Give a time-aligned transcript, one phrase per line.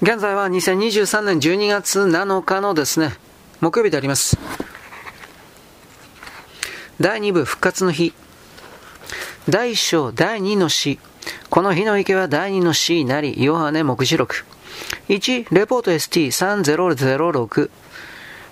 [0.00, 3.16] 現在は2023年12月7日のですね、
[3.60, 4.38] 木曜日であります。
[7.00, 8.14] 第2部復活の日。
[9.48, 11.00] 第1章第2の詩。
[11.50, 14.44] この日の池は第2の詩なり、ヨハネ目次録。
[15.08, 17.70] 1、レポート ST3006。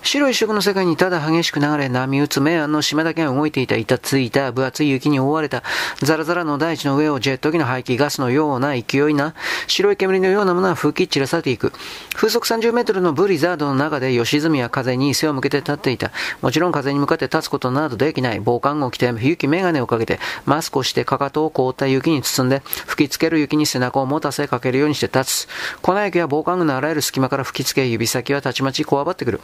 [0.01, 5.63] 白一色の世界にただ激しく流れ、波打つ明暗の島だけが動いていた、板ついた分厚い雪に覆われた、
[6.01, 9.33] ザラザラの大地の上をジェット機の排気ガスのような勢いな、
[9.67, 11.73] 白い煙のようなものが吹き散らされていく。
[12.15, 16.11] 風速30メートルのブリザードの中で吉住は風に背を向けて立っていた。
[16.41, 18.39] もちろん風に向かって立つことなどできない。
[18.39, 25.47] 防寒具を着て、雪メガネをかけて、マスクをしてかかとを凍った雪に包んで、吹きつける雪に背中を持たせかけるようにして立つ。
[25.81, 29.41] 粉雪は防寒具のあらゆる隙間から吹きつけ、指先はたちまちこわばってくる。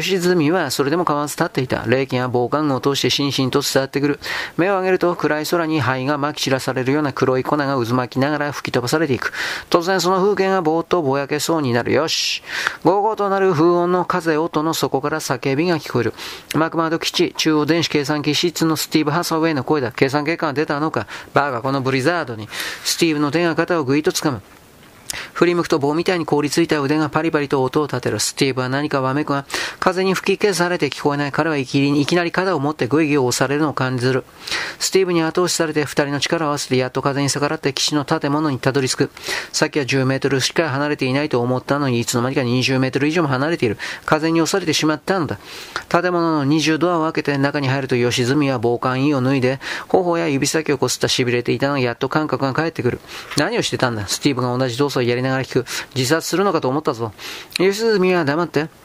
[0.00, 1.84] 吉住はそれでも構わず立っていた。
[1.86, 4.18] 霊気が防寒具を通してしんしんと伝わってくる。
[4.56, 9.32] 目を上げると暗い空に灰が撒き散らされるような黒い粉が渦巻きながら吹き飛ばされていく。
[9.68, 11.92] 突然その風景がぼーっとぼやけそうになる。
[11.92, 12.42] よし。
[12.84, 16.14] ゴーゴーとなる風音の風音の底から叫びが聞こえる。
[16.54, 19.92] マクマード基地、中央電子計算機室のスティーブ・ハサウェイの声だ。
[19.92, 21.06] 計算結果が出たのか。
[21.34, 22.48] バーがこのブリザードに。
[22.84, 24.42] スティーブの手が肩をぐいと掴む。
[25.32, 28.20] 振り向くと棒みたいに凍りついた腕がパリパリと音を立てる。
[28.20, 29.44] スティーブは何かわめくが、
[29.80, 34.24] 風に吹き消されて聞こえない彼はいきいきなり肩を持ってグイグイ押されるのを感じる。
[34.78, 39.10] スティーブに後押しされて二人の力を合わせてやっと風に逆らって基地の建物にたどり着く。
[39.52, 43.78] さっきは10メートルしか離れていないと思ったのに、いつの間にか20メートル以上も離れている。
[44.04, 45.38] 風に押されてしまったのだ。
[45.88, 53.00] 建物の20ドアを開けて中に入ると吉住は防寒衣を脱いで、頬や指先をこすった痺れていたのがやっと感覚が返ってくる。
[53.36, 54.06] 何をしてたんだ？
[54.06, 55.66] スティーブが同じ動作をやりながら聞く。
[55.94, 57.12] 自殺するのかと思ったぞ。
[57.56, 58.81] 吉住は黙って。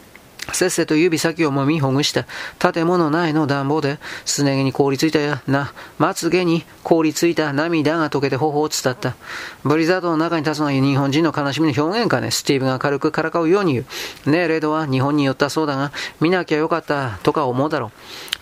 [0.54, 2.26] せっせと指先をもみほぐした。
[2.72, 9.16] 建物内の暖房で、すね毛に凍りついたや、な、まつげに凍りついた涙が溶けて頬を伝った。
[9.64, 12.32] ブリザードの中に立つのは日本人の悲しみの表現かね。
[12.32, 13.86] スティーブが軽くからかうように言
[14.26, 14.30] う。
[14.30, 17.92] ねえ、レイドは日本に寄ったそうだが、見なきゃよかった、とか思うだろ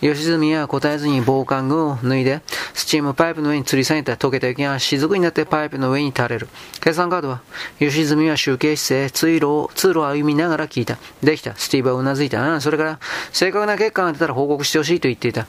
[0.00, 2.42] 吉住は答えずに防寒具を脱いで、
[2.74, 6.48] スチームパイプの上に吊り下げた溶けた雪が雫になってパイプの上に垂れる。
[6.80, 7.40] 計算カードは、
[7.78, 10.98] 吉住は集計室へ通路を、通路を歩みながら聞いた。
[11.22, 11.54] できた。
[11.56, 12.60] スティーブはうなずいた。
[12.60, 12.98] それから、
[13.32, 15.46] 正確な結果が出たら報告してほしいと言っていた。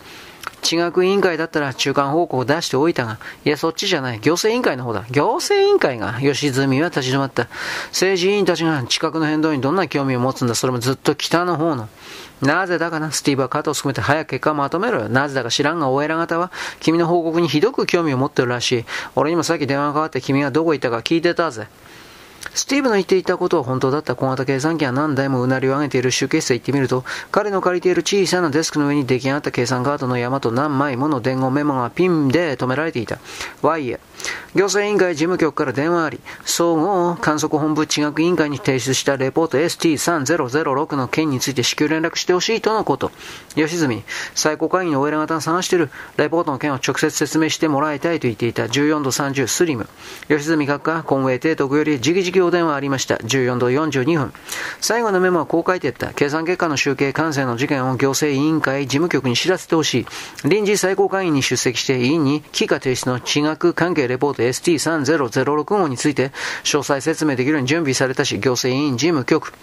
[0.61, 4.19] 地学委員会だったら中間報告を出しておいたが、いや、そっちじゃない。
[4.19, 5.05] 行政委員会の方だ。
[5.11, 7.47] 行政委員会が、吉住は立ち止まった。
[7.89, 10.55] 政治委員たちが地殻の変動にどんな興味を持つんだ。
[10.55, 11.87] それもずっと北の方の。
[12.41, 15.09] なぜだかなスティーブは肩を含めて早く結果をまとめろよ。
[15.09, 18.85] なぜだか知らんが、お偉方は君の報告にひどく興味を持ってるらしい。
[19.15, 21.67] 俺にもさっき電話がかかって君がどこ行ったか聞いてたぜ。
[22.53, 33.19] スティーブの言っていたことは本当だった小型計算機は何台もうなりを上げている集計室へ行ってみると、彼の借りている小さなデスクの上に出来上がった計算カードの山と何枚もの伝言メモがピンで止められていた。
[33.61, 33.99] ワイヤ。
[34.57, 43.11] 行政委員会事務局から電話あり、総合観測本部地学委員会に提出したレポート ST3006 の件について至急連絡してほしいとのこと。
[43.53, 44.03] 吉住、
[44.33, 49.87] 最高会議のお偉方が探しているレポートの件を直接説明してもらいたいと言っていた14度30スリム。
[50.27, 53.17] 吉住閣下、コンウェイ提督より直々お電話ありました。
[53.17, 54.33] 14度42分。
[54.81, 56.13] 最後のメモはこう書いてあった。
[56.13, 59.99] 計算結果の集計完成の事件を行政委員会事務局に知らせてほし
[60.43, 60.47] い。
[60.47, 66.31] 臨時最高会議に出席して委員に帰化提出の地学関係レポート ST3006 号について
[66.63, 69.53] 詳細説明できるように準備されたし、行政委員事務局、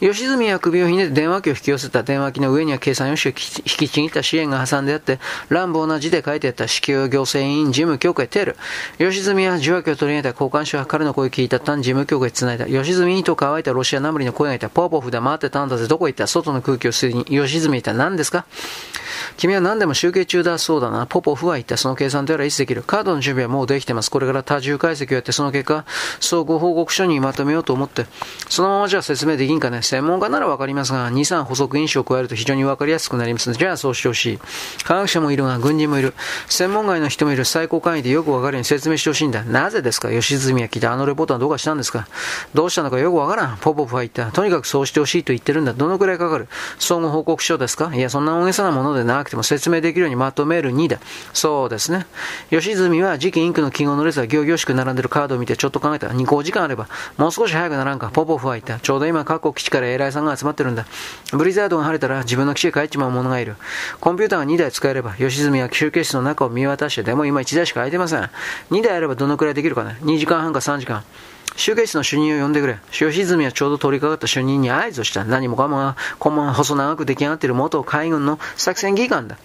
[0.00, 8.56] 吉住は首をひねって電話機を引き寄せた電話機の上には計算用紙を引きちぎった支援が挟んであって、乱暴な字で書いてあった支給行政委員事務局へテル。
[8.98, 12.66] 吉住は受話器を取り上げた交換手は彼の声を聞いた単事務局へ繋いだ。
[12.66, 14.70] 吉住にと乾いたロシアなまりの声がいた。
[14.70, 15.86] ポーポフで回ってたんだぜ。
[15.86, 17.24] どこ行った外の空気を吸いに。
[17.24, 17.92] 吉住いた。
[17.92, 18.46] 何ですか
[19.36, 21.06] 君は何でも集計中だそうだな。
[21.06, 21.76] ポポフは言った。
[21.76, 22.82] その計算とやらいつできる。
[22.82, 24.10] カードの準備はもうできてます。
[24.10, 25.84] これから多重解析をやって、その結果、
[26.20, 28.06] 総合報告書にまとめようと思って。
[28.48, 29.82] そのままじゃ説明できんかね。
[29.82, 33.58] 専門家ならわかりますが、2、3補足印象を加えると非常にわかりやすくなりますので。
[33.58, 34.38] じゃあそうしてほしい。
[34.84, 36.14] 科学者もいるが、軍人もいる。
[36.48, 37.44] 専門外の人もいる。
[37.44, 39.42] 最高会議でよくわかるように説明してほしいんだ。
[39.44, 40.10] なぜですか？
[40.10, 40.92] 吉住は聞いた。
[40.92, 42.08] あのレポートはどうかしたんですか？
[42.54, 43.58] どうしたのかよくわからん。
[43.58, 44.30] ポポフは言った。
[44.32, 45.72] とにかくそうしてほしいと言ってるんだ。
[45.72, 46.48] どのくらいかかる？
[46.78, 47.94] 総合報告書ですか？
[47.94, 50.98] いや、そんな大げさなものでなくても説明できるようにまとめる2だ。
[51.32, 52.06] そうですね。
[52.50, 56.08] 吉住は次期インクの記号の列が行々しく並んでるカードを見てちょっと考えた。
[56.08, 58.10] 2個時間あれば、もう少し早くならんか。
[58.10, 58.78] ポポフは言った。
[58.78, 60.86] ちょうど今各国基地から偉いさんが集まってるんだ。
[61.32, 63.56] ブリザードが晴れたら自分の基地へ帰っちまう者がいる。
[64.00, 68.30] コンピューターが2台使えれば、吉住は集計室の中を見渡して、でも今1台しか空いてません。
[68.70, 71.02] 2台あればどのくらいできるかね ?2 時間半か3時間。
[71.56, 72.78] 集計室の主任を呼んでくれ。
[72.90, 75.24] 吉住はちょうど通りかかった主任に合図をした。
[75.24, 79.36] 何もかもが、こ細長く出来上がっている元海軍の作戦技官だ。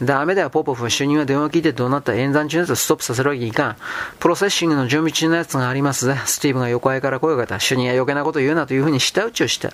[0.00, 0.88] ダメだよ、ポポフ。
[0.90, 3.76] 主任は電話を聞いてどうなった演算中のやつをストップさせるわけにいかん。
[4.18, 6.16] プロセッシングの準備中のやつがありますぜ。
[6.24, 7.60] スティーブが横合いから声をかけた。
[7.60, 9.72] 主任は余計なこと言うなというふうに舌打ちをした。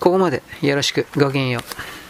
[0.00, 1.06] ここまでよろしく。
[1.16, 2.01] ごきげんよう。